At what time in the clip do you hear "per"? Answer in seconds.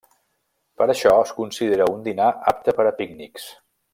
0.81-0.87, 2.79-2.89